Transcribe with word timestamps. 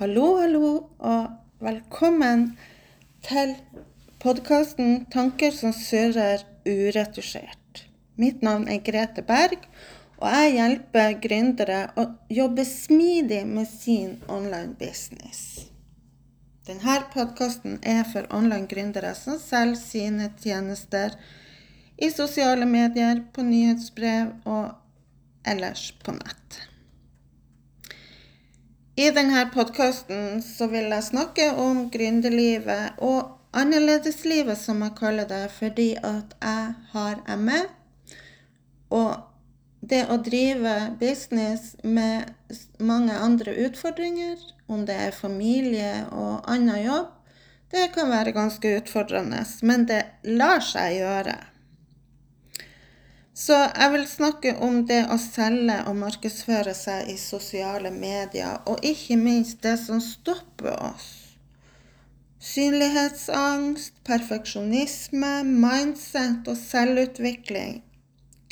Hallo, 0.00 0.38
hallo, 0.40 0.68
og 0.98 1.24
velkommen 1.60 2.44
til 3.20 3.50
podkasten 4.22 5.04
'Tanker 5.12 5.52
som 5.52 5.74
surrer 5.76 6.40
uretusjert'. 6.64 7.82
Mitt 8.16 8.40
navn 8.42 8.64
er 8.68 8.78
Grete 8.86 9.20
Berg, 9.20 9.66
og 10.16 10.30
jeg 10.32 10.54
hjelper 10.54 11.18
gründere 11.26 11.82
å 12.00 12.06
jobbe 12.30 12.64
smidig 12.64 13.42
med 13.46 13.68
sin 13.68 14.16
online 14.28 14.72
business. 14.80 15.68
Denne 16.66 16.96
podkasten 17.12 17.78
er 17.82 18.02
for 18.08 18.24
online 18.32 18.72
gründere 18.72 19.12
som 19.14 19.36
selger 19.36 19.82
sine 19.84 20.32
tjenester 20.40 21.20
i 21.98 22.08
sosiale 22.08 22.64
medier, 22.64 23.20
på 23.34 23.42
nyhetsbrev 23.42 24.32
og 24.46 24.70
ellers 25.44 25.90
på 25.92 26.16
nett. 26.16 26.69
I 29.00 29.06
denne 29.16 29.46
podkasten 29.48 30.42
vil 30.68 30.90
jeg 30.92 31.04
snakke 31.06 31.44
om 31.62 31.86
gründerlivet 31.92 32.98
og 33.06 33.30
annerledeslivet, 33.56 34.58
som 34.60 34.82
jeg 34.84 34.92
kaller 34.98 35.28
det, 35.30 35.46
fordi 35.54 35.94
at 36.04 36.34
jeg 36.42 36.74
har 36.92 37.22
ME. 37.40 37.60
Og 38.92 39.14
det 39.80 40.02
å 40.04 40.18
drive 40.20 40.74
business 41.00 41.78
med 41.80 42.28
mange 42.76 43.16
andre 43.16 43.54
utfordringer, 43.64 44.36
om 44.68 44.84
det 44.84 44.98
er 45.06 45.16
familie 45.16 46.04
og 46.12 46.44
annen 46.50 46.82
jobb, 46.82 47.08
det 47.72 47.86
kan 47.94 48.12
være 48.12 48.36
ganske 48.36 48.74
utfordrende, 48.82 49.46
men 49.62 49.88
det 49.88 50.02
lar 50.28 50.60
seg 50.66 50.98
gjøre. 50.98 51.38
Så 53.40 53.56
jeg 53.56 53.92
vil 53.94 54.02
snakke 54.04 54.50
om 54.60 54.82
det 54.88 55.00
å 55.08 55.16
selge 55.20 55.78
og 55.88 55.94
markedsføre 55.96 56.74
seg 56.76 57.08
i 57.08 57.16
sosiale 57.16 57.88
medier, 57.94 58.58
og 58.68 58.84
ikke 58.84 59.16
minst 59.16 59.62
det 59.64 59.78
som 59.80 60.02
stopper 60.04 60.74
oss. 60.90 61.06
Synlighetsangst, 62.44 63.94
perfeksjonisme, 64.04 65.32
mindset 65.64 66.50
og 66.52 66.58
selvutvikling. 66.60 67.78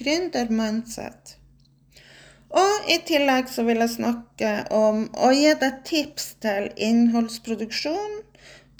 Gründer-mindset. 0.00 1.34
Og 2.48 2.88
i 2.88 2.96
tillegg 3.04 3.50
så 3.52 3.66
vil 3.68 3.82
jeg 3.84 3.96
snakke 3.98 4.52
om 4.72 5.04
å 5.12 5.32
gi 5.36 5.52
deg 5.64 5.82
tips 5.88 6.30
til 6.44 6.70
innholdsproduksjon, 6.88 8.22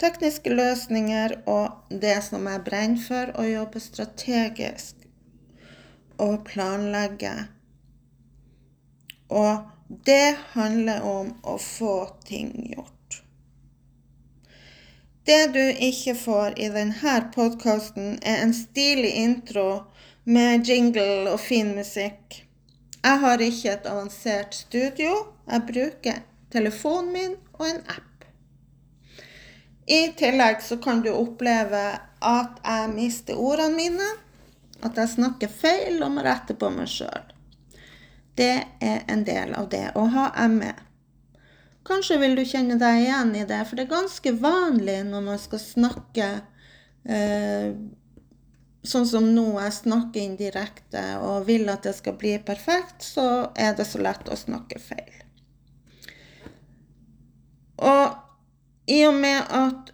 tekniske 0.01 0.57
løsninger 0.57 1.43
og 1.45 1.93
det 2.05 2.17
som 2.25 2.49
jeg 2.49 2.65
brenner 2.65 3.03
for, 3.03 3.35
å 3.37 3.45
jobbe 3.45 3.83
strategisk 3.83 4.98
å 6.19 6.29
planlegge. 6.45 7.33
Og 9.29 9.99
det 10.05 10.37
handler 10.53 11.05
om 11.05 11.33
å 11.43 11.57
få 11.61 11.95
ting 12.27 12.53
gjort. 12.73 13.21
Det 15.29 15.47
du 15.53 15.63
ikke 15.85 16.15
får 16.17 16.55
i 16.57 16.69
denne 16.73 17.15
podkasten, 17.35 18.17
er 18.21 18.43
en 18.43 18.53
stilig 18.53 19.11
intro 19.21 19.67
med 20.23 20.65
jingle 20.65 21.29
og 21.29 21.39
fin 21.41 21.75
musikk. 21.77 22.39
Jeg 23.03 23.21
har 23.23 23.41
ikke 23.41 23.73
et 23.75 23.85
avansert 23.87 24.57
studio. 24.57 25.11
Jeg 25.45 25.65
bruker 25.69 26.23
telefonen 26.51 27.11
min 27.13 27.35
og 27.59 27.67
en 27.69 27.83
app. 27.93 28.25
I 29.89 30.01
tillegg 30.17 30.61
så 30.65 30.77
kan 30.81 31.03
du 31.05 31.11
oppleve 31.13 31.83
at 32.25 32.59
jeg 32.65 32.89
mister 32.95 33.37
ordene 33.37 33.77
mine 33.77 34.09
at 34.85 34.97
jeg 34.99 35.13
snakker 35.15 35.51
feil 35.51 35.99
og 36.03 36.13
må 36.15 36.23
rette 36.25 36.55
på 36.57 36.69
meg 36.73 36.89
sjøl. 36.91 37.33
Det 38.39 38.55
er 38.79 39.03
en 39.11 39.25
del 39.27 39.53
av 39.57 39.67
det 39.71 39.89
å 39.99 40.05
ha 40.13 40.29
ME. 40.47 40.71
Kanskje 41.87 42.19
vil 42.21 42.35
du 42.37 42.43
kjenne 42.45 42.77
deg 42.79 43.03
igjen 43.03 43.33
i 43.35 43.45
det, 43.49 43.59
for 43.67 43.75
det 43.75 43.87
er 43.87 43.95
ganske 43.95 44.33
vanlig 44.39 44.99
når 45.07 45.23
man 45.25 45.39
skal 45.41 45.61
snakke 45.63 46.27
eh, 47.09 47.71
sånn 48.83 49.07
som 49.09 49.27
nå, 49.35 49.45
jeg 49.59 49.75
snakker 49.79 50.23
indirekte 50.23 51.03
og 51.25 51.47
vil 51.49 51.67
at 51.71 51.87
det 51.87 51.95
skal 51.97 52.15
bli 52.19 52.37
perfekt, 52.45 53.03
så 53.03 53.49
er 53.57 53.75
det 53.75 53.87
så 53.89 54.01
lett 54.03 54.29
å 54.29 54.37
snakke 54.39 54.79
feil. 54.79 55.15
Og 57.79 58.91
i 58.91 59.03
og 59.07 59.15
med 59.15 59.51
at 59.55 59.93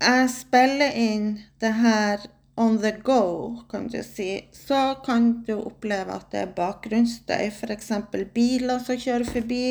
jeg 0.00 0.28
spiller 0.32 0.96
inn 0.96 1.32
det 1.60 1.72
her 1.76 2.24
on 2.60 2.78
the 2.82 2.92
go, 2.92 3.56
kan 3.70 3.88
du 3.88 4.02
si, 4.04 4.48
så 4.52 4.94
kan 5.04 5.30
du 5.46 5.54
oppleve 5.56 6.12
at 6.12 6.28
det 6.32 6.42
er 6.44 6.54
bakgrunnsstøy. 6.56 7.48
F.eks. 7.48 7.92
biler 8.34 8.82
som 8.84 9.00
kjører 9.00 9.28
forbi. 9.28 9.64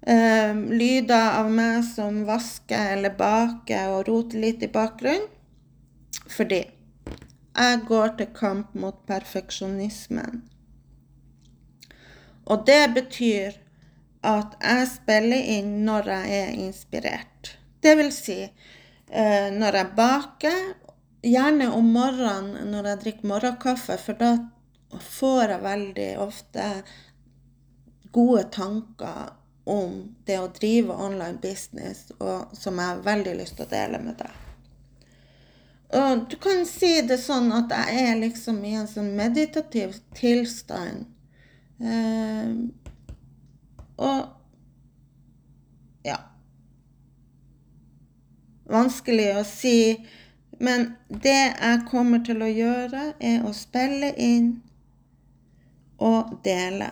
Um, 0.00 0.62
lyder 0.72 1.36
av 1.42 1.50
meg 1.52 1.82
som 1.84 2.22
vasker 2.24 2.94
eller 2.94 3.12
baker 3.18 3.92
og 3.92 4.08
roter 4.08 4.40
litt 4.40 4.64
i 4.64 4.72
bakgrunnen. 4.72 5.28
Fordi 6.30 6.62
jeg 6.64 7.80
går 7.88 8.16
til 8.16 8.32
kamp 8.32 8.72
mot 8.78 8.96
perfeksjonismen. 9.10 10.44
Og 12.48 12.64
det 12.66 12.84
betyr 12.96 13.58
at 14.26 14.56
jeg 14.62 14.88
spiller 14.94 15.48
inn 15.58 15.82
når 15.84 16.14
jeg 16.14 16.38
er 16.38 16.54
inspirert. 16.64 17.56
Det 17.84 17.92
vil 18.00 18.12
si 18.14 18.40
eh, 18.44 19.48
når 19.52 19.82
jeg 19.82 19.96
baker 19.98 20.62
Gjerne 21.22 21.68
om 21.76 21.90
morgenen 21.92 22.70
når 22.72 22.86
jeg 22.92 23.00
drikker 23.04 23.28
morgenkaffe, 23.28 23.96
for 24.00 24.16
da 24.20 24.30
får 25.04 25.54
jeg 25.54 25.64
veldig 25.66 26.10
ofte 26.22 26.68
gode 28.10 28.46
tanker 28.54 29.34
om 29.70 30.16
det 30.26 30.38
å 30.40 30.48
drive 30.54 30.96
online 30.96 31.38
business, 31.42 32.08
og 32.18 32.56
som 32.56 32.80
jeg 32.80 32.88
har 32.88 33.04
veldig 33.04 33.34
lyst 33.38 33.58
til 33.58 33.68
å 33.68 33.74
dele 33.74 34.00
med 34.02 34.16
deg. 34.18 34.46
Og 36.00 36.24
du 36.30 36.36
kan 36.42 36.62
si 36.66 37.00
det 37.02 37.18
sånn 37.18 37.50
at 37.52 37.72
jeg 37.74 38.02
er 38.06 38.18
liksom 38.20 38.60
i 38.64 38.76
en 38.78 38.88
sånn 38.88 39.10
meditativ 39.18 39.96
tilstand. 40.14 41.08
Eh, 41.80 42.52
og 44.00 44.20
ja 46.04 46.18
Vanskelig 48.70 49.30
å 49.40 49.44
si 49.48 49.78
men 50.60 50.90
det 51.08 51.38
jeg 51.56 51.84
kommer 51.88 52.20
til 52.24 52.42
å 52.44 52.48
gjøre, 52.48 53.04
er 53.16 53.46
å 53.48 53.52
spille 53.56 54.12
inn 54.20 54.50
og 56.00 56.36
dele. 56.44 56.90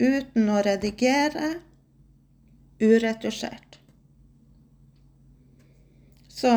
Uten 0.00 0.48
å 0.52 0.60
redigere. 0.64 1.54
Uretusjert. 2.80 3.80
Så 6.28 6.52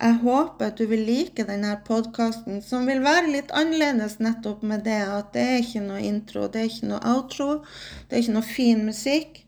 jeg 0.00 0.18
håper 0.24 0.72
at 0.72 0.78
du 0.78 0.88
vil 0.90 1.04
like 1.06 1.44
denne 1.46 1.76
podkasten, 1.86 2.58
som 2.62 2.86
vil 2.90 3.02
være 3.04 3.30
litt 3.30 3.52
annerledes 3.54 4.18
nettopp 4.18 4.64
med 4.66 4.82
det 4.86 4.98
at 5.06 5.30
det 5.36 5.44
er 5.52 5.62
ikke 5.62 5.82
noe 5.84 6.02
intro, 6.02 6.48
det 6.50 6.62
er 6.62 6.70
ikke 6.70 6.90
noe 6.90 7.14
outro, 7.14 7.50
det 8.08 8.16
er 8.16 8.24
ikke 8.24 8.36
noe 8.38 8.48
fin 8.48 8.82
musikk. 8.86 9.40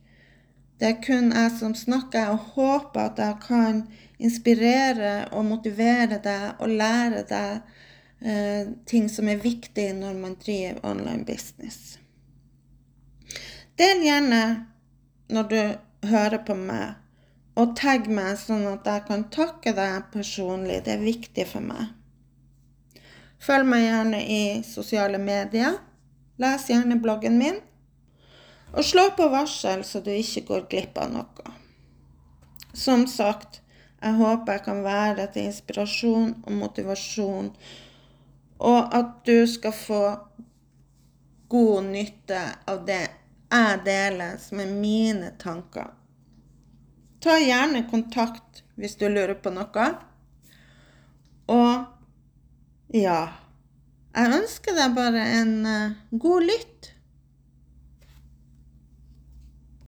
Det 0.78 0.91
er 0.91 0.98
kun 1.03 1.32
jeg 1.32 1.53
som 1.58 1.74
snakker. 1.74 2.30
og 2.30 2.38
håper 2.54 3.00
at 3.00 3.18
jeg 3.18 3.36
kan 3.42 3.86
inspirere 4.19 5.28
og 5.37 5.44
motivere 5.44 6.21
deg 6.25 6.62
og 6.62 6.72
lære 6.72 7.22
deg 7.28 7.59
eh, 8.25 8.72
ting 8.88 9.10
som 9.12 9.28
er 9.28 9.43
viktig 9.43 9.91
når 9.99 10.16
man 10.21 10.37
driver 10.41 10.81
online 10.88 11.25
business. 11.28 11.99
Del 13.77 14.00
gjerne 14.06 14.43
når 15.28 15.50
du 15.50 15.60
hører 16.09 16.41
på 16.47 16.54
meg, 16.56 16.97
og 17.56 17.75
tagg 17.77 18.09
meg 18.12 18.37
sånn 18.41 18.65
at 18.69 18.88
jeg 18.88 19.04
kan 19.09 19.25
takke 19.32 19.72
deg 19.77 20.09
personlig. 20.12 20.83
Det 20.84 20.97
er 20.97 21.04
viktig 21.04 21.47
for 21.48 21.65
meg. 21.65 21.93
Følg 23.41 23.69
meg 23.69 23.87
gjerne 23.87 24.21
i 24.22 24.43
sosiale 24.65 25.21
medier. 25.21 25.78
Les 26.41 26.66
gjerne 26.69 26.98
bloggen 27.00 27.38
min. 27.41 27.60
Og 28.77 28.84
slå 28.84 29.09
på 29.16 29.28
varsel, 29.33 29.84
så 29.89 30.03
du 30.04 30.10
ikke 30.12 30.45
går 30.51 30.66
glipp 30.72 31.01
av 31.01 31.12
noe. 31.15 31.54
Som 32.77 33.07
sagt, 33.09 33.62
jeg 34.06 34.14
håper 34.20 34.58
jeg 34.58 34.64
kan 34.68 34.82
være 34.86 35.26
til 35.34 35.48
inspirasjon 35.50 36.32
og 36.47 36.56
motivasjon, 36.60 37.50
og 38.62 38.94
at 38.94 39.12
du 39.26 39.47
skal 39.50 39.74
få 39.74 40.03
god 41.50 41.88
nytte 41.91 42.42
av 42.70 42.84
det 42.86 43.03
jeg 43.50 43.80
deler, 43.86 44.38
som 44.42 44.62
er 44.62 44.70
mine 44.70 45.32
tanker. 45.42 45.91
Ta 47.22 47.36
gjerne 47.41 47.86
kontakt 47.91 48.62
hvis 48.78 48.97
du 49.00 49.08
lurer 49.08 49.36
på 49.41 49.50
noe. 49.54 49.86
Og 51.50 52.92
ja 52.94 53.20
Jeg 54.16 54.32
ønsker 54.32 54.74
deg 54.74 54.94
bare 54.97 55.22
en 55.41 55.52
uh, 55.66 55.97
god 56.10 56.47
lytt. 56.48 56.92